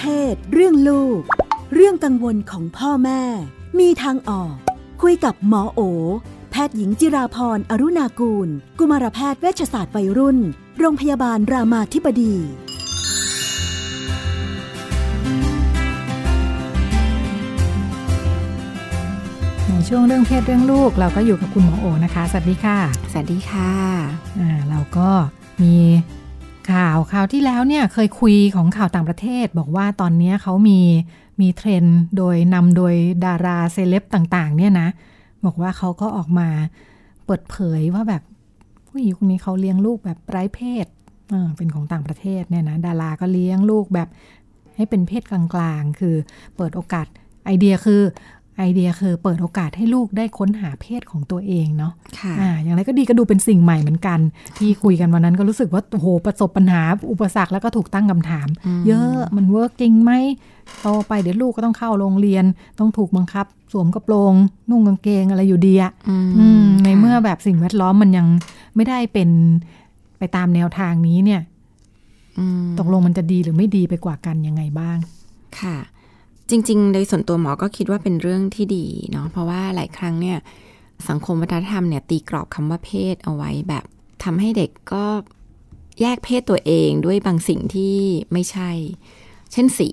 [0.00, 1.20] เพศ เรื่องลูก
[1.74, 3.22] เรื่องกังวลของพ่อแม่
[3.78, 4.54] มีทางออก
[5.02, 5.80] คุยกับหมอโอ
[6.50, 10.38] แพทย์หญิงจิราพรอรุณากูล กุมารแพทย์เวชศาสตร์วัยรุ่น
[10.78, 12.34] โรงพยาบาลรามาธิบดี
[19.66, 22.78] ในช่วงเรื่องเพศเรื่องลูกเราก็อยู่กับคุณหมอโอนะคะ สวัสดีค่ะ
[23.12, 23.72] สวัสดีค่ะ
[24.38, 25.08] อ่าเราก็
[25.62, 25.74] มี
[26.72, 30.80] ข่าวข่าวที่แล้วเนี่ยเคยคุยของข่าวต่างประเทศ บอกว่าตอนนี้เขามี
[31.40, 34.88] มีเทรนด์โดยนำโดยดาราเซเลบต่างๆ เนี่ยนะ
[35.44, 36.48] บอกว่าเขาก็ออกมา
[37.24, 38.22] เปิดเผยว่าแบบ
[38.88, 40.86] ผู้หญิงคนนี้เขาเลี้ยงลูกแบบไร้เพศ
[41.30, 44.08] เออเป็นของต่างประเทศเนี่ยนะดาราก็เลี้ยงลูกแบบ
[44.76, 46.14] ให้เป็นเพศกลางๆ คือ
[46.56, 47.06] เปิดโอกาส
[47.46, 48.02] ไอเดียคือ
[48.58, 54.18] ไอเดียคือเปิดโอกาสให้ลูกได้ค้นหาเพศของตัวเองเนาะค่ะอ่าอย่างไรก็ดีก็ดูเป็นสิ่งใหม่เหมือนกัน
[54.58, 58.48] ที่คุยกันวันนั้นก็รู้สึกว่าโอ้โหประสบปัญหาอุปสรรคแล้วก็ถูกตั้งคำถาม
[58.86, 60.12] เยอะมัน work จริงไหม
[60.82, 62.44] โตไปเดี๋ยวลูกก็ต้องเข้าโรงเรียน
[62.78, 64.34] ต้องถูกบังคับ สวมกระโปรง
[64.70, 68.26] นุ่งกางเกงอะไรอยู่ดีอะอืมอืมในค่ะเมื่อแบบสิ่งแวดล้อมมันยัง
[68.76, 69.30] ไม่ได้เป็น
[70.18, 71.40] ไปตามแนวทางนี้เนี่ย
[72.38, 74.98] อืมตกลงมันจะดีหรือไม่ดีไปกว่ากันยังไงบ้าง
[75.60, 75.76] ค่ะ
[76.50, 80.38] จริง ๆ โดยส่วนตัวหมอก็คิดว่าเป็นเรื่องที่ดีเนาะเพราะว่าหลายครั้งเนี่ย
[81.08, 83.84] สังคมวัฒนธรรมเนี่ยตีกรอบคำว่าเพศเอาไว้แบบ
[84.24, 85.04] ทำให้เด็กก็
[86.00, 87.96] แยกเพศตัวเองด้วยบางสิ่งที่
[88.32, 88.70] ไม่ใช่
[89.52, 89.90] เช่นสี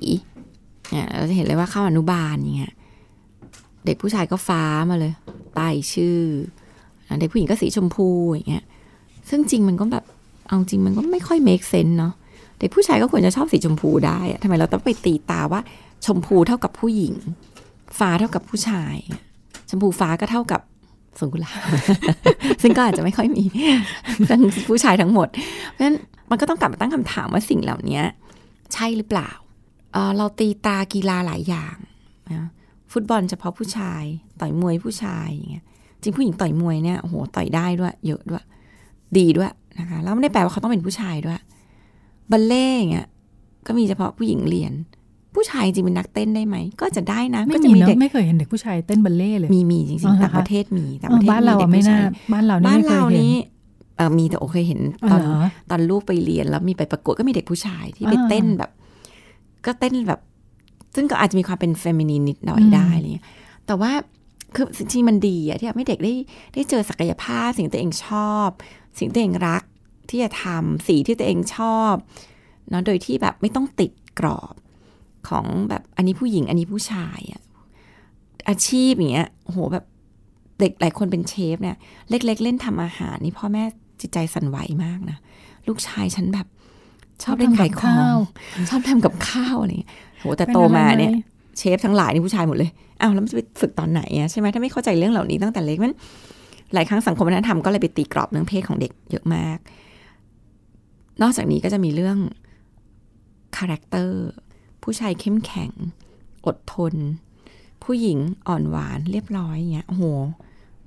[0.90, 2.74] เนี่ยเราจะเห็นเลยว่าเข้าอนุบาลอย่างเงี้ย
[3.86, 5.14] เด็กผู้ชายก็ฟ้ามาเลย
[5.56, 6.20] ใต้ชื่อ
[7.20, 8.66] เด็กผู้หญิงก็สีชมพูอย่างเงี้ย
[9.30, 10.06] ซึ่งจริงมันก็แบบ
[10.48, 12.14] เอาจริงมันก็ไม่ค่อย make sense เนาะ
[12.58, 15.62] เด็กผู้ชายก็ควรจะชอบสีชมพูได้ทำไมเราต้องไปตีตาว่า
[16.06, 17.14] ชมพูเท่ากับผู้หญิง
[18.00, 18.96] ฟ้าเท่ากับผู้ชาย
[19.70, 20.62] ชมพูฟ้าก็เท่ากับ
[21.20, 21.52] สงกุลา
[22.62, 23.44] ซึ่งก็อาจจะไม่ค่อยมี
[24.30, 25.28] ทั้งผู้ชายทั้งหมด
[25.72, 25.98] เพราะฉะนั้น
[26.30, 28.02] มันก็ต้องกลับมาตั้งคำถามว่าสิ่งเหล่านี้
[28.74, 29.30] ใช่หรือเปล่า
[29.94, 31.76] เเราตีตากีฬาหลายอย่าง
[32.34, 32.48] นะ
[32.92, 34.04] ฟุตบอลเฉพาะผู้ชาย
[34.40, 35.66] ต่อยมวยผู้ชายอย่างเงี้ย
[36.02, 38.44] จริงผู้หญิงต่อยมวยเนี่ยโอ้โหต่อยได้ด้วย เยอะด้วย
[39.18, 41.40] ดีด้วยนะคะแล้วไม่ได้แปลว่าเขาต้องเป็นผู้ชายด้วย
[42.32, 43.08] บัลเล่ต์อย่างเงี้ย
[43.68, 44.74] ก็มีเฉพาะผู้หญิงเรียน
[45.36, 53.34] ผู้ชายจริงเป็นนักเต้นได้ไหม ก็จะได้นะไม่ก็จะมีมีเนเด็กอะไม่เคยเห็นเด็กผู้ชายเต้นบัลเล่ต์เลยมีมีจริอ๋งอเหรอๆต่างคะประเทศมีต่างเอปอระเทศบ้านเรามีอะด็กไม่ผู้น่าชยบ้านเรานี่บ้านไม่เคยเราเห็นนี้
[53.96, 54.80] เออมีแต่โอเคยเห็น
[55.12, 58.72] ตอนอ๋อเหรอตอนลูกไปเรียนแล้วมีไปประกวดก็มีเด็กผู้ชายที่ไปอ่าเต้นแบบ
[59.66, 60.20] ก็เต้นแบบ
[60.96, 63.26] ซึ่งก็อาจจะมีความเป็นเฟมินีนนิดหน่อยอืมได้อะไรเงี้ย
[63.68, 63.92] แต่ว่า
[64.56, 66.14] คือจริงๆมันดีอะที่ทำให้เด็กได้
[66.54, 68.50] ได้เจอศักยภาพสิ่งที่ตัวเองชอบ
[69.00, 69.64] สิ่งที่ตัวเองรัก
[70.10, 71.94] ที่จะทำสีที่ตัวเองชอบ
[72.70, 74.56] เนาะโดยที่แบบไม่ต้องติดกรอบ
[75.30, 77.42] ของแบบอันนี้ผู้หญิงอันนี้ผู้ชายอะ
[78.50, 79.86] อาชีพอย่างเงี้ยโอ้โหแบบ
[80.60, 81.76] เด็กหลายคนเป็นเชฟเนี่ย
[82.10, 83.64] เล็ก ๆเล่นทำอาหาร นี่พ่อแม่
[84.02, 85.18] จิตใจสั่นไหวมากนะ
[85.68, 86.48] ลูกชายฉันแบบ
[87.24, 88.18] ชอบเล่นขายของ
[88.70, 91.12] ชอบทำกับข้าวอะไรอย่างเงี้ยโหแต่โตมาเนี่ย
[91.58, 92.70] เชฟทั้งหลายนี่ผู้ชายหมดเลย
[93.02, 95.94] อ้าวแล้วมันจะไปฝึกตอนไหนอะใช่ไหมถ้าไม่เข้าใจเรื่องเหล่านี้ตั้งแต่เล็กมัน
[96.74, 99.58] หลายครั้งสังคมวัฒนธรรมก็เลยไปตีกรอบเรื่องเพศของเด็กเยอะมาก
[101.22, 102.18] นอกจากนี้ก็จะมีเรื่อง
[103.58, 104.24] character
[104.84, 105.72] ผู้ชายเข้มแข็ง
[106.46, 106.94] อดทน
[107.84, 110.04] ผู้หญิงอ่อนหวานเรียบร้อยอย่างเงี้ยโอ้โห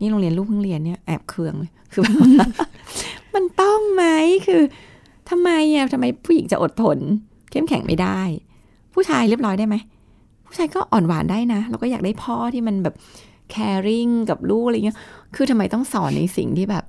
[0.00, 2.02] นี่โรงเรียนลูกเพิ่งเรียนเนี่ยแอบเคืองเลยคือ
[3.34, 4.04] มันต้องไหม
[4.46, 4.62] คือ
[5.30, 6.98] ทำไมอะทำไมผู้หญิงจะอดทน
[7.50, 8.20] เข้มแข็งไม่ได้
[8.94, 9.76] ผู้ชายเรียบร้อยได้ไหม
[10.46, 12.94] ผู้ชายก็อ่อนหวานได้นะเราก็อยากได้พ่อที่มันแบบ
[13.54, 14.98] caring กับลูกอะไรเงี้ย
[15.34, 16.84] คือทำไมต้องสอนในสิ่งที่แบบ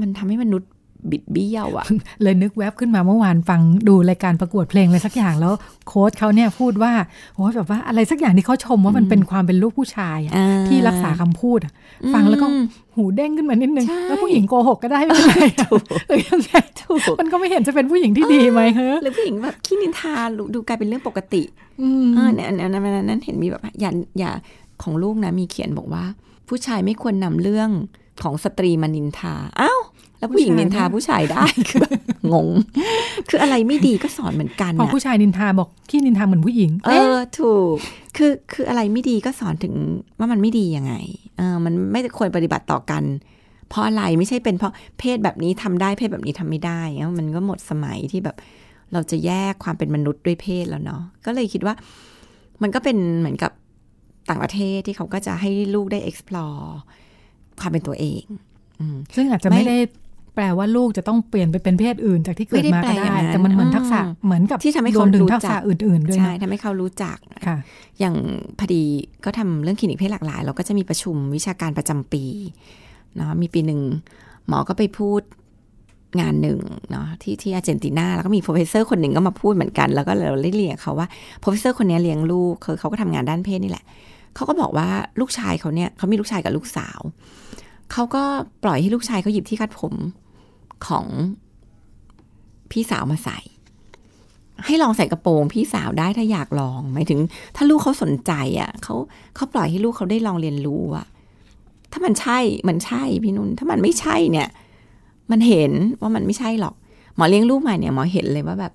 [0.00, 0.70] มันทำให้มนุษย์
[1.10, 1.86] บิดเบี้ยวอะ
[2.22, 5.52] เลยนึกแวบขึ้นมาเมื่อวานฟังดูรายการประกวดเพลงอะไรสักอย่างแล้ว
[5.88, 6.92] โค้ชเขาเนี่ยพูดว่า
[7.34, 11.72] โอ้ยแบบว่าอะไรสักอย่างที่เขาชมว่ามันเป็นความเป็นลูกผู้ชายอะอ่าที่รักษาคำพูดอะ
[12.14, 12.64] ฟังแล้วก็อืม
[12.96, 15.68] หูเด้งขึ้นมานิดนึงใช่แล้วผู้หญิงโกหกก็ได้ไม่เป็นไรอะ
[16.08, 20.14] หรือยังไงถูกมันก็ไม่เห็นจะเป็นผู้หญิงที่ดีไหมเฮ้หรือผู้หญิงแบบขี้นินทา
[20.54, 21.42] ดูกลายเป็นเรื่องปกติ
[21.82, 24.30] อืมเออเนี่ยเนี่ยเนี่ยนั้นนั้นเห็นมีแบบอย่าอย่า
[24.82, 26.04] ของลูกนะมีเขียนบอกว่า
[26.48, 27.70] ผู้ชายไม่ควรนำเรื่อง
[28.22, 29.80] ของสตรีมานินทา อ้าว
[30.18, 31.92] แล้วผู้หญิงนินทาผู้ชายได้คือแบบ
[32.32, 32.48] งง
[33.28, 37.74] คืออะไรไม่ดีก็สอนเหมือนกันพอนะผู้ชายนินทาบอกขี้นินทาเหมือนผู้หญิง เออถูก
[38.16, 39.74] คือคืออะไรไม่ดีก็สอนถึง
[40.18, 40.94] ว่ามันไม่ดียังไง
[41.36, 43.02] เออมันไม่ควรปฏิบัติต่อกัน
[43.68, 48.36] เพราะอะไรไม่ใช่เป็นเพราะเพศแบบนี้ทำได้เพศแบบนี้ทำไม่ได้เงี้ยมันก็หมดสมัยที่แบบ
[48.92, 51.74] เราจะแยกความเป็นมนุษย์ด้วยเพศแล้วเนาะก็เลยคิดว่า
[52.62, 53.52] มันก็เป็นเหมือนกับ
[54.28, 56.64] ต่างประเทศที่เขาก็จะให้ลูกได้ explore
[57.60, 58.22] ความเป็นตัวเอง
[58.80, 59.78] อืมซึ่งอาจจะไม่ไม่ได้
[60.36, 67.56] แปลว่าลูกจะต้องเปลี่ยนไปเป็นเพศอื่น จากที่เกิดมาไม่ก็ได้แปลอย่างได้นั้นแต่มันเหมือนทักษะอืมเหมือนกับที่ทำให้รเขาวมถึงรู้ทักจัษะกอื่นๆด้วยใช่นะทำให้เขารู้จักค่ะ
[67.98, 68.14] อย่าง
[68.58, 68.82] พอดี
[69.24, 72.24] ก็ทำเรื่องคลินิกเพศหลากหลาย เราก็จะมีประชุมวิชาการประจำปี
[73.16, 73.80] เนาะมีปีหนึ่ง
[74.48, 75.20] หมอก็ไปพูด
[76.20, 76.58] งานหนึ่ง
[76.90, 81.06] เนาะที่ที่อาร์เจนตินาแล้วก็มี professor คนหนึ่งก็มาพูดเหมือนกัน แล้วก็เราได้เรียนเขาว่า
[81.40, 83.84] professor คนนี้เลี้ยงลูกคือเขาก็ทำงานด้านเพศนี่แหละ
[84.34, 84.88] เขาก็บอกว่า
[85.20, 87.00] ลูกชายเขาเนี่ยเขามีลูกชายกับลูกสาว
[87.92, 88.22] เขาก็
[88.64, 89.94] ปล่อยให้ลูกชายเขาหยิบที่คาดผม
[90.86, 91.06] ของ
[92.70, 93.38] พี่สาวมาใส่
[94.66, 97.20] ให้ลองใส่กระโปรงพี่สาวได้ถ้าอยากลองหมายถึง
[97.56, 98.94] ถ้าลูกเขาสนใจอะเขา
[99.34, 101.06] เขาปล่อยให้ลูกเขาได้ลองเรียนรู้อะ
[101.92, 102.38] ถ้ามันใช่
[102.68, 104.48] มันใช่พี่นุ่นถ้ามันไม่ใช่เนี่ย
[105.30, 106.74] มันเห็นว่ามันไม่ใช่หรอก
[107.16, 108.72] หมอเลี้ยงลูกมาเนี่ยหมอเห็นเลยว่าแบบ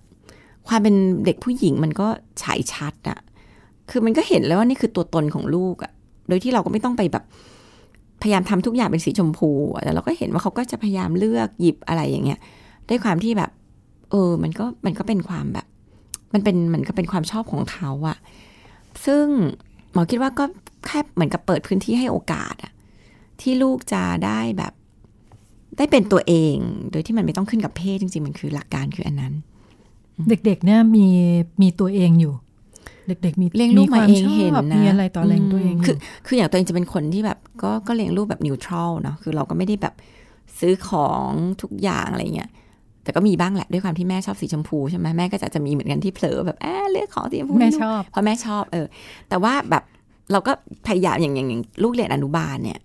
[0.67, 0.95] ความเป็น
[1.25, 2.07] เด็กผู้หญิงมันก็
[2.41, 3.19] ฉายชัดอะ
[3.89, 5.91] คือมันก็เห็นแล้วว่านี่คือตัวตนของลูกอะ
[6.27, 7.23] โดยที่เราก็ไม่ต้องไปแบบ
[8.21, 9.49] พยายามทำทุกอย่างเป็นสีชมพู
[9.83, 12.39] แต่เราก็เห็นว่าเขาก็จะพยายามเลือกหยิบอะไรอย่างเงี้ย
[12.89, 13.51] ด้วยความที่แบบ
[14.11, 15.67] เออ มันก็มันก็เป็นความแบบ
[16.33, 18.17] มันเป็นเหมันก็เป็นความชอบของเขาอะ
[19.05, 19.25] ซึ่ง
[19.93, 20.45] หมอคิดว่าก็
[20.85, 22.73] แค่เหมือนกับเปิดพื้นที่ให้โอกาสอะ
[23.41, 24.73] ที่ลูกจะได้แบบ
[25.77, 26.55] ได้เป็นตัวเอง
[26.91, 29.33] โดยที่มันไม่ต้องขึ้นกับเพศจริง ๆ มันคือหลักการคืออันนั้น
[30.29, 31.07] เด็กๆเนี่ยมี
[31.61, 32.33] มีตัวเองอยู่
[33.07, 35.97] เด็กๆมีเลี้ยงลูกมาเองควชบเห็นนะมีอะไรต่ออะไรของตัวเองคือยู่
[36.27, 39.93] คืออย่างตัวเองจะเป็นคนที่แบบก็ก็เลี้ยงลูกแบบนิวทรัลเนาะคือเราก็ไม่ได้แบบ
[40.59, 41.29] ซื้อของ
[41.61, 42.49] ทุกอย่างอะไรเงี้ย
[43.03, 48.87] แต่ก็มีบ้างแหละด้วยความที่แม่ชอบสีชมพูใช่ไหมแม่ก็จะจะมีเหมือนกันที่เผลอแบบแอบเลือกของสีชมพูแม่ให้ลูกชอบเพราะแม่ชอบเออ
[49.29, 49.83] แต่ว่าแบบ
[50.31, 50.51] เราก็
[50.87, 52.79] พยายามอย่างอย่างอย่างลูกเรียนอนุบาลเนี่ย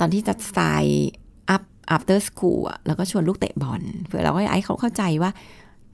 [0.00, 1.10] ตอนที่จะสไตล์
[1.54, 5.30] up after school อะเราก็ชวนลูกเตะบอลเพื่อเราก็ให้เขาเข้าใจว่า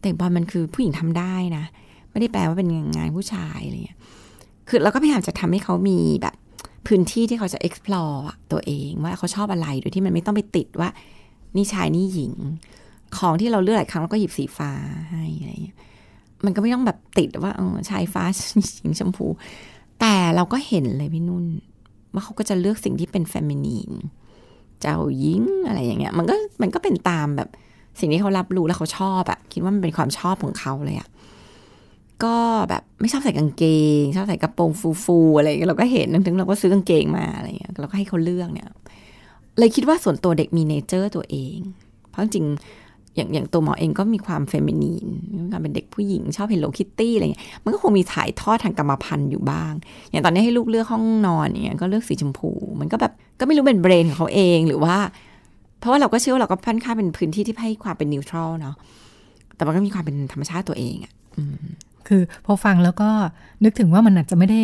[0.00, 1.64] เตะบอลมันคือผู้หญิงทำได้นะ
[2.16, 3.98] ไม่ได้แปลว่าเป็นงานผู้ชายอะไรเงี้ย
[4.68, 6.34] คือเราก็พยายามจะทำให้เขามีแบบ
[6.86, 8.20] พื้นที่ที่เขาจะ explore
[8.52, 10.90] ตัวเองว่าเขาชอบอะไรโดยที่มันไม่ต้องไปติดว่า
[11.56, 12.32] นี่ชายนี่หญิง
[13.16, 14.72] ของที่เราเลือกหลายครั้งเราก็หยิบสีฟ้า
[15.10, 15.76] ให้อะไรเงี้ย
[16.44, 18.24] มันก็ไม่ต้องแบบติดว่าเออชายฟ้า
[18.76, 19.26] หญิงชมพู
[20.00, 21.44] แต่เราก็เห็นเลยพี่นุ่น
[22.12, 23.90] ว่าเขาก็จะเลือกสิ่งที่เป็นเฟมินีน
[24.80, 27.48] เจ้าหญิงอะไรอย่างเงี้ย มันก็มันก็เป็นตามแบบ
[28.00, 31.08] สิ่งที่เขารับรู้แล้วเขาชอบอะคิดว่ามันเป็นความชอบของเขาเลยอะ
[32.24, 32.36] ก็
[32.68, 33.64] แบบไม่ชอบใส่กางเก
[34.00, 34.70] ง ชอบใส่กระโปรง
[35.04, 38.68] ฟูๆอะไรเงี้ยเราก็เห็นถึงเราก็ซื้อกางเกงมาอะไรเงี้ยเราก็ให้เขาเลือกเนี่ย
[39.58, 41.58] เลยคิดว่าส่วนตัวเด็กมีเนเจอร์ตัวเอง
[42.10, 42.46] เพราะจริง
[43.16, 49.72] อย่างอย่างตัวหมอเองก็มีความ feminine มีความเป็นเด็กผู้หญิงชอบ Hello Kitty อะไรเงี้ยมันก็คงมีถ่ายทอดทางกรรมพันธุ์อยู่บ้าง
[50.10, 54.96] อย่างตอนนี้ให้ลูกเลือกห้องนอนเงี้ยก็เลือกสีชมพู มันก็แบบก็ไม่รู้เป็น brain ของเขาเองหรือว่า
[55.78, 58.74] เพราะว่าเราก็เชื่อว่าเราก็พันค่าเป็นพื้นที่ที่ให้ความเป็น neutral เนาะ
[59.56, 61.66] แต่มันก็มีความเป็นธรรมชาติตัวเองอะอืม
[62.08, 63.08] คือพอฟังแล้วก็
[63.64, 64.60] นึกถึงว่ามันอาจจะไม่ได้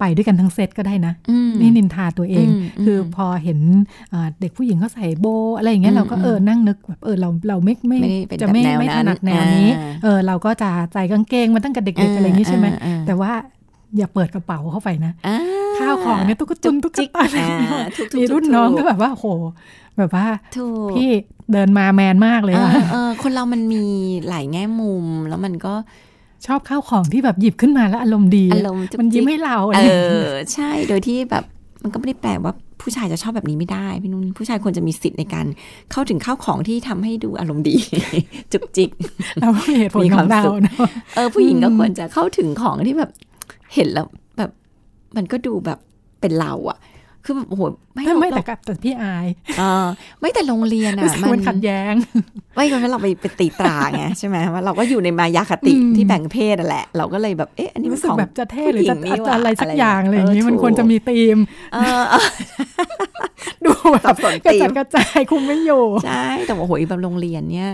[0.00, 3.58] ไปด้วยกันทั้งเซตก็ได้นะอืมนี่นินทาตัวเองอืมคือพอเห็น
[4.12, 13.32] อ่าเด็กผู้หญิงเขาใส่โบว์อะไรอย่างเงี้ยอืมเราก็เออนั่งนึกแบบเออเราเราไม่ไม่ไม่ได้เป็นจะไม่แบบแนวไม่นั้ถนนัดแนวนี้อ่าเออเราก็จะใส่กางเกงมาตั้งแต่เด็กๆอะไรอย่างงี้ใช่ไหมอ่าอ่าแต่ว่า
[13.96, 15.34] อย่าเปิดกระเป๋าเข้าไปนะอ่
[15.78, 19.26] ข้าวของเนี่ยตุ๊กตุนตุ๊กตาอ่าถูกๆมีรุ่นถูกๆน้องก็แบบว่าโห
[19.98, 20.26] แบบว่า
[20.56, 21.08] ถูกพี่
[21.52, 23.84] เดินมาแมนมากเลยเออะอเออคนเรามันมี
[24.28, 25.74] หลายแง่มุมแล้วมันก็
[26.46, 31.44] ชอบข้าวของที่แบบหยิบขึ้นมาแล้วอารมณ์ดี อารมณ์จุกมันยิ้มจิกให้เราเออะไรอย่างเงี้ยอใช่ โดยที่แบบ
[31.82, 32.52] มันก็ไม่ได้แปลว่า
[32.82, 35.46] ผู้ชายจะชอบแบบนี้ไม่ได้พี่นุ่นผู้ชายควรจะมีสิทธิ์ในการ
[35.92, 37.76] เข้าถึงข้าวของที่ทำให้ดูอารมณ์ดี
[38.52, 38.90] จุกจิก
[39.40, 43.10] เราก็มีเหตุผลมีขควาอมงเราสุขเนอะเออผู้หญิงก็อืมควรจะเข้าถึงของที่แบบ
[43.74, 44.06] เห็นแล้ว
[44.38, 44.50] แบบ
[45.16, 45.78] มันก็ดูแบบ
[46.20, 46.78] เป็นเราอะ
[47.24, 47.62] คือแบบโอ้โห
[47.94, 49.26] ไม่ไม่ไม่เราแต่กับแต่พี่อาย
[49.58, 49.86] เออ
[50.20, 51.94] ไม่แต่โรงเรียนรู้อะสึกมันมันขัดแย้ง
[52.54, 61.38] ไม่เพราะเราไปไปตีตราไงใช่ไหมว่าเราก็อยู่ในมายาคติอืมที่แบ่งเพศนั่นแหละ เราก็เลยแบบเอ๊ะอันนี้มันรู้สึกของแบบจะเท่หรือจะผู้หญิงนี่หว่าอะไรสักอะไรอย่างอะไรอย่างนี้เออมันถูกควรจะมีธีม
[61.74, 62.28] เออเออ
[63.64, 67.70] ดูแบสับบสนกระธีจัดมกระจายคุมไม่อยู่ใช่แต่ว่าโอ้โหแบบโรงเรียนเนี่ย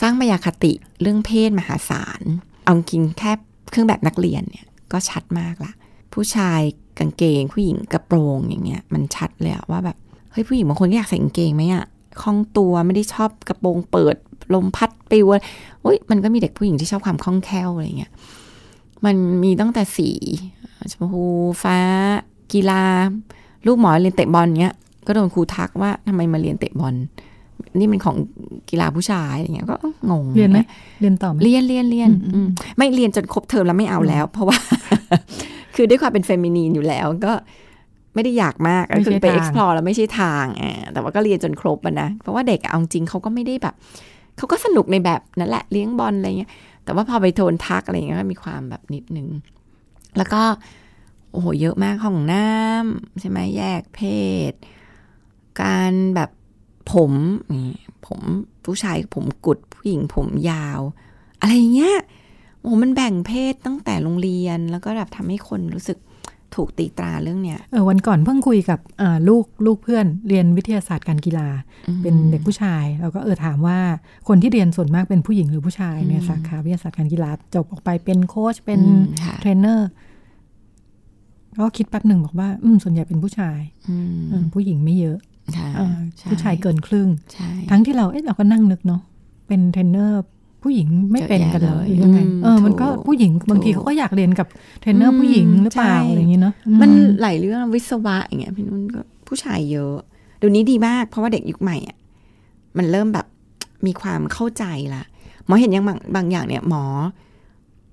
[0.00, 2.22] สร้างมายาคติเรื่องเพศมหาศาล
[2.64, 3.32] เอาจริงแค่
[3.70, 5.72] เครื่องแบบนักเรียนเนี่ยก็ชัดมากละ
[6.14, 6.60] ผู้ชาย
[6.98, 9.96] กางเกงผู้หญิงกระโปรงอย่างเงี้ยมันชัดเลยอะว่าแบบ
[10.32, 11.84] เฮ้ยผู้หญิงบางคนก็อยากใส่กางเกงไหมอะ
[12.22, 14.16] คล่องตัวไม่ได้ชอบกระโปรงเปิด
[14.54, 15.26] ลมพัดปลิว
[15.82, 18.12] โอ้ยมันก็มีเด็กผู้หญิงที่ชอบความคล่องแคล่วอะไรเงี้ย
[19.04, 20.10] มันมีตั้งแต่สี
[20.92, 21.24] ชมพู
[21.62, 21.78] ฟ้า
[22.52, 22.82] กีฬา
[23.66, 24.74] ลูกหมอเรียนเตะบอลเงี้ย
[25.06, 26.94] ก็โดนครูทักว่าทำไมมาเรียนเตะบอล
[27.78, 28.16] นี่มันของ
[28.70, 29.76] กีฬาผู้ชายอะไรเงี้ยก็
[30.10, 30.58] งงเรียนไหม
[31.00, 34.58] เรียนต่อไหมเรียนเรียนเรียนอืมอืมไม่เรียนจนครบเทอมแล้วไม่เอาแล้ว เพราะว่า
[35.74, 37.32] คือด้วยความเป็นเฟมินีนอยู่แล้วก็
[38.14, 43.74] ไม่ได้อยากมากก็คือไป explore แล้วไม่ใช่ทางอ่าแต่ว่าก็เรียนจนครบอะนะ เพราะว่าเด็กอะเอาจริงเขาก็ไม่ได้แบบ
[44.36, 46.50] เขาก็สนุกในแบบนั่นแหละเลี้ยงบอลอะไรเงี้ย
[46.84, 49.28] แต่ว่าพอไปโทนทักอะไรเงี้ยก็มีความแบบนิดนึง
[50.16, 50.42] แล้วก็
[51.32, 54.00] โอ้โหเยอะมากห้องน้ำใช่ไหมแยกเพ
[54.50, 54.52] ศ
[55.62, 56.30] การแบบ
[56.92, 57.12] ผม
[57.52, 57.72] นี่
[58.06, 58.20] ผม
[58.64, 60.80] ผู้ชายผมกุดผู้หญิงผมยาว
[61.40, 61.96] อะไรอย่างเงี้ย
[62.60, 65.98] โอ้โหมันแบ่งเพศตั้งแต่โรงเรียนแล้วก็แบบทำให้คนรู้สึก
[66.54, 71.48] ถูกตีตราเรื่องเนี้ยเออวันก่อนเพิ่งคุยกับอ่าลูกลูกเพื่อนเรียนวิทยาศาสตร์การกีฬา
[72.02, 73.78] เป็นเด็กผู้ชายแล้วก็เออถามว่า
[74.28, 79.88] คนที่เรียนส่วนมากเป็นผู้หญิงหรือผู้ชายในสาขาวิทยาศาสตร์การกีฬาจบออกไปเป็นโค้ชเป็นอืมค่ะเทรนเนอร์
[81.58, 85.18] ก็คิดแป๊บหนึ่งบอกว่า อืมส่วนใหญ่เป็นผู้ชายอืมเออผู้หญิงไม่เยอะ
[85.56, 89.02] ค่ะเออใช่ผู้ชายเกินครึ่งใช่ทั้งที่เราเอ๊ะเราก็นั่งนึกเนาะ
[89.46, 90.22] เป็นเทรนเนอร์
[90.62, 94.46] ผู้หญิงไม่เป็นกันเลยเยอะแยะเลยหรือยังไงอืมเออมันก็ถูกผู้หญิงบางทีถูกเขาก็อยากเรียนกับ
[94.80, 99.96] เทรนเนอร์อืมผู้หญิงหรือเปล่าใช่อะไรอย่างนี้เนาะมันอืหลายเรื่องวิศวะอย่างเงี้ยพี่นุ่นก็ผู้ชายเยอะ
[100.38, 101.96] เดี๋ยวนี้ดีมาก เพราะว่าเด็กยุคใหม่อะ
[102.76, 103.26] มันเริ่มแบบ
[103.86, 104.64] มีความเข้าใจ
[104.94, 105.02] ละ
[105.46, 106.84] หมอเห็นอย่างบางบางอย่างเนี่ยหมอ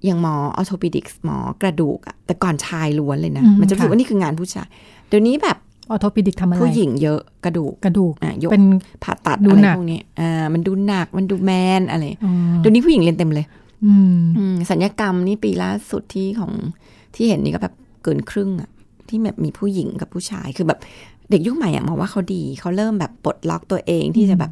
[0.06, 4.68] อย่างหมอออโทปิดิกส์หมอกระดูกอะแต่ก่อนชายล้วนเลยนะอืมมันจะรู้สึกค่ะว่านี่คืองานผู้ชาย
[5.08, 5.58] เดี๋ยวนี้แบบ
[5.90, 8.66] ออโทปิดิกทำอะไรผู้หญิงเยอะกระดูกกระดูกอะยกเป็น
[9.04, 13.46] ผ่าตัดดูอะไรหนักพวกนี้อ่ามันดูหนักมันดูแมนอะไรอ๋อเดี๋ยวนี้ผู้หญิงเรียนเต็มเลย
[13.86, 16.52] อืมอืมสัญญกรรมนี่ปีล่าสุดที่ของ
[17.16, 18.70] ที่เห็นนี่ก็แบบเกินครึ่งอะ
[19.10, 20.80] ที่แบบมีผู้หญิงกับผู้ชายคือแบบ
[21.30, 24.52] เด็กยุคใหม่อะมองว่าเขาดีเขาเริ่มแบบปลดล็อกตัวเองที่จะแบบ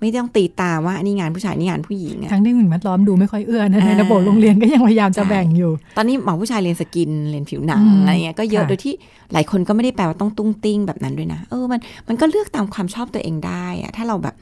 [0.00, 8.94] ไม่ต้องตีตราว่าอันนี่งานผู้ชายนี่งานผู้หญิงอะทั้งที่สิ่งแวดล้อมดูไม่ค่อยเอื้อนะในอ่าระบบโรงเรียนก็ยังพยายามจะใช่แบ่งอยู่ ตอนนี้หมอผู้ชายเรียน skin เรียนผิวหนังอืมอะไรเงี้ยก็เยอะค่ะโดยที่
[9.32, 14.34] หลายคนก็ไม่ได้แปลว่าต้องตุ้งติ้งแบบนั้นด้วยนะเออมันมันก็เลือกตามความชอบตัวเองได้อะถ้าเราแบบ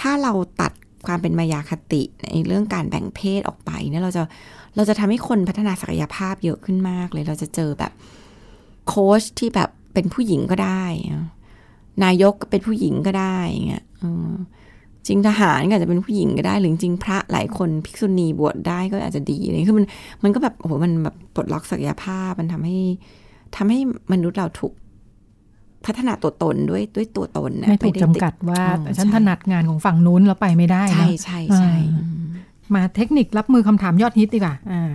[0.00, 0.72] ถ้าเราตัด
[1.06, 4.22] ความเป็นมายาคติในเรื่องการแบ่งเพศออกไปเนี่ยเราจะ
[4.76, 7.92] เราจะทำให้คนพัฒนาศักยภาพเยอะขึ้นมากเลย เราจะเจอแบบ
[8.88, 11.26] โค้ชที่แบบเป็นผู้หญิงก็ได้อะ
[12.04, 14.32] นายกก็เป็นผู้หญิงก็ได้อย่างเงี้ยเออ
[15.06, 19.86] จริงทหารก็อาจจะเป็นผู้หญิงก็ได้หรือจริงพระหลายคนภิกษุณีบวชได้ก็อาจจะดีอะไรเงี้ยคือมัน
[20.22, 22.78] มันก็แบบโอ้โหมันแบบปลดล็อกศักยภาพมันทำให้
[23.56, 23.78] ทำให้
[24.12, 24.72] มนุษย์เราถูก
[25.86, 32.14] พัฒนาตัวตนด้วยด้วยตัวตนนะไม่ถูกด้จำติกัดว่าอ๋อฉันใช่ถนัดงานของฝั่งนู้นแล้วไปไม่ได้ใช่เนาะใช่ใช่อ่า
[32.74, 34.92] มาเทคนิครับมือคำถามยอดฮิตดีกว่าอ่า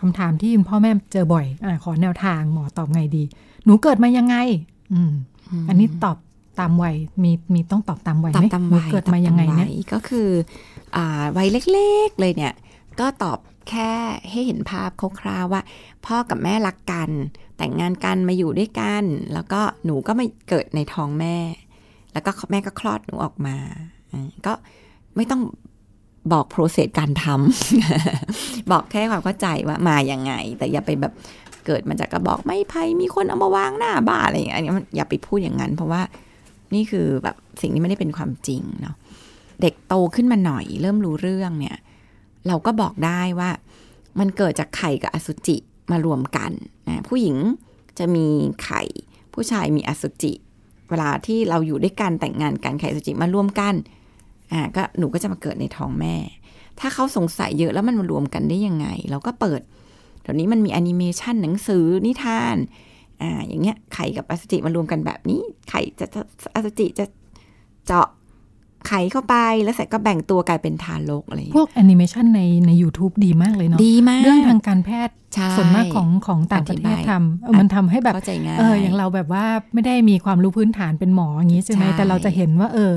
[0.00, 3.22] คำถามที่คุณพ่อแม่เจอบ่อยอ่าขอแนวทางหมอตอบไงดี
[3.64, 4.36] หนูเกิดมายังไง
[4.92, 5.12] อืม
[5.68, 6.16] อันนี้ตอบ
[6.60, 10.28] ตามวัยมีมีต้องตอบตามวัยตอไหบมตามหนูวัยเกิดมายังไงตอบตเนี่ยวัก็คือ
[10.96, 12.54] อ่าวัยเล็กๆเลยเนี่ย
[13.00, 13.38] ก็ตอบ
[13.70, 13.90] แค่
[14.30, 15.62] ให้เห็นภาพคร่าวๆว่า
[16.06, 17.10] พ่อกับแม่รักกัน
[17.56, 21.36] แต่งงานกันมาอยู่ด้วยกัน แล้วก็หนูก็มาเกิดในท้องแม่
[22.12, 23.56] แล้วก็แม่ก็คลอดหนูออกมา
[24.12, 24.52] อ่าก็
[25.16, 25.42] ไม่ต้อง
[26.32, 31.12] บอกโปรเซสการทำบอกแค่ความเข้าใจว่ามาอย่างไง แต่อย่าไปแบบ
[31.66, 36.02] เกิดมาจากกระบอกไม้ไผ่มีคนเอามาวางหน้าบ้านอะไรอย่างเงี้ยอันนี้มันอย่าไปพูดอย่างนั้น เพราะว่า
[36.74, 38.96] นี่คือแบบสิ่งที่ไม่ได้เป็นความจริงเนาะ
[39.62, 41.76] เด็กโตขึ้นมาหน่อย เริ่มรู้เรื่องเนี่ย
[42.48, 43.50] เราก็บอกได้ว่า
[44.18, 45.56] มันเกิดจากไข่กับอสุจิ
[45.90, 46.52] มารวมกัน
[46.88, 47.36] นะผู้หญิง
[47.98, 48.26] จะมี
[48.64, 48.82] ไข่
[49.34, 50.32] ผู้ชายมีอสุจิ
[50.88, 53.74] เวลาที่เราอยู่ด้วยกันแต่งงานกันไข่อสุจิมารวมกัน
[54.52, 56.16] อ่าก็หนูก็จะมาเกิดในท้องแม่
[56.80, 59.60] ถ้าเขาสงสัยเยอะแล้วมันมารวมกันได้ยังไง เราก็เปิด
[60.22, 62.56] เดี๋ยวนี้มันมีแอนิเมชันหนังสือนิทาน
[63.22, 66.20] อ่าอย่างเงี้ยไข่กับอสุจิมารวมกันแบบนี้ ไข่จะจะ
[66.54, 67.04] อสุจิจะ
[67.86, 68.08] เจาะ
[68.88, 79.44] ไข่เข้าไปแล้วเสร็จก็แบ่งตัวกลายเป็นทารกอะไรอย่างพเงี้ยวกแอนิเมชันในใน u t u b e ดีมากเลยเนาะดีมากเรื่องทางการแพทย์ใช่ส่วนมากของของต่างประเทศอธิบายทำเออมันทำให้แบบเข้าใจง่ายเอออย่างเราแบบว่า
[79.74, 82.92] ไม่ได้มีความรู้พื้นฐานเป็นหมออย่างนี้ใช่ไหมใช่แต่เราจะเห็นว่าเออ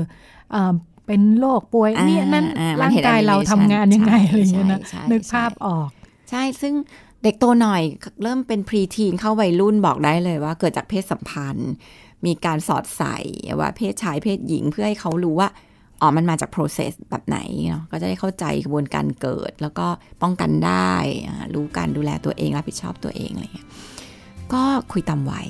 [0.52, 0.72] เออ
[1.06, 5.88] เป็นโรคป่วยอ่าเนี่ยนั่นอ่ามันร่างเห็นกายเรา animation ทำงานยังไงใช่อะไรอย่างเงี้ยนะใช่นึกใช่ภาพออก
[6.30, 6.74] ใช่ซึ่ง
[7.22, 7.82] เด็กโตหน่อย
[8.22, 11.72] เริ่มเป็นพรีทีนเข้าวัยรุ่นบอกได้เลยว่าเกิดจากเพศสัมพันธ์
[12.26, 13.16] มีการสอดใส่
[13.60, 15.48] ว่าเพศชายเพศหญิงเพื่อให้เขารู้ว่า
[16.00, 17.38] อ๋อมันมาจาก process แบบไหน
[17.70, 19.86] เนาะก็จะได้เข้าใจกระบวนการเกิด แล้วก็
[20.22, 20.94] ป้องกันได้
[21.28, 23.68] อ่ารู้การดูแลตัวเองรับผิดชอบตัวเองอะไรเงี้ย
[24.52, 24.62] ก็
[24.92, 25.48] คุยตามวัย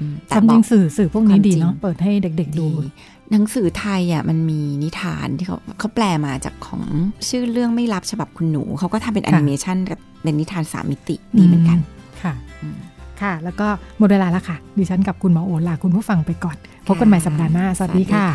[0.00, 2.88] อืมแต่ความบจอริกงสื่อสื่อพวกนี้ความดีจริงเนาะเปิดให้เด็ก ๆ ดูดี
[3.30, 6.82] หนังสือไทยอะมันมีนิทานที่เขาเขาแปลมาจากของ
[7.28, 11.78] ชื่อเรื่องไม่รับฉบับคุณหนู เขาก็ทำเป็นแอค่ะนิเมชันกับ เป็นนิทานสามมิติดีเหมือนกัน
[12.22, 12.78] ค่ะอืม
[13.20, 13.66] ค่ะ แล้วก็
[13.98, 16.56] หมดเวลาแล้วค่ะ ดิฉันกับคุณหมอโอลาคุณผู้ฟังไปก่อน
[16.86, 18.26] พบกันใหม่สัปดาห์หน้า สวัสดีค่ะ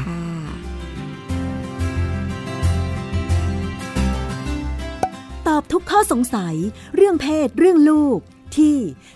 [5.48, 6.56] ตอบทุกข้อสงสัย
[6.96, 8.20] เรื่องเพศเรื่องลูก
[8.58, 8.76] ที่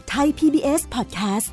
[0.10, 1.48] ไทย PBS Podcast